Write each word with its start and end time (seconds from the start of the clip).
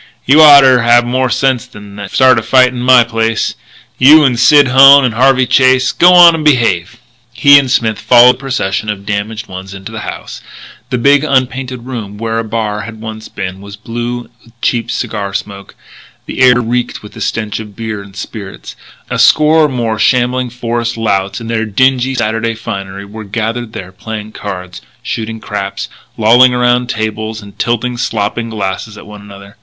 "You 0.25 0.41
oughter 0.41 0.81
have 0.81 1.05
more 1.05 1.29
sense 1.29 1.67
than 1.67 1.95
to 1.97 2.09
start 2.09 2.39
a 2.39 2.41
fight 2.41 2.69
in 2.69 2.79
my 2.81 3.03
place 3.03 3.53
you 3.99 4.23
and 4.23 4.39
Sid 4.39 4.69
Hone 4.69 5.05
and 5.05 5.13
Harvey 5.13 5.45
Chase. 5.45 5.91
G'wan 5.93 6.29
in 6.29 6.35
and 6.37 6.43
behave." 6.43 6.97
He 7.33 7.59
and 7.59 7.69
Smith 7.69 7.99
followed 7.99 8.33
the 8.33 8.39
procession 8.39 8.89
of 8.89 9.05
damaged 9.05 9.45
ones 9.45 9.75
into 9.75 9.91
the 9.91 9.99
house. 9.99 10.41
The 10.89 10.97
big 10.97 11.23
unpainted 11.23 11.85
room 11.85 12.17
where 12.17 12.39
a 12.39 12.43
bar 12.43 12.81
had 12.81 12.99
once 12.99 13.27
been 13.29 13.61
was 13.61 13.75
blue 13.75 14.21
with 14.43 14.59
cheap 14.59 14.89
cigar 14.89 15.35
smoke; 15.35 15.75
the 16.25 16.39
air 16.41 16.59
reeked 16.59 17.03
with 17.03 17.11
the 17.13 17.21
stench 17.21 17.59
of 17.59 17.75
beer 17.75 18.01
and 18.01 18.15
spirits. 18.15 18.75
A 19.11 19.19
score 19.19 19.65
or 19.65 19.69
more 19.69 19.99
shambling 19.99 20.49
forest 20.49 20.97
louts 20.97 21.39
in 21.39 21.45
their 21.45 21.65
dingy 21.67 22.15
Saturday 22.15 22.55
finery 22.55 23.05
were 23.05 23.23
gathered 23.23 23.73
there 23.73 23.91
playing 23.91 24.31
cards, 24.31 24.81
shooting 25.03 25.39
craps, 25.39 25.89
lolling 26.17 26.55
around 26.55 26.89
tables 26.89 27.39
and 27.43 27.59
tilting 27.59 27.97
slopping 27.97 28.49
glasses 28.49 28.97
at 28.97 29.05
one 29.05 29.21
another. 29.21 29.57